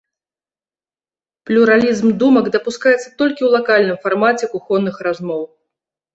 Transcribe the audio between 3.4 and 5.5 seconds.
ў лакальным фармаце кухонных размоў.